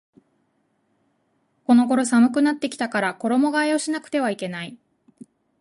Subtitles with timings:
[1.65, 4.79] この頃寒くなってきたから衣替えをしなくてはいけない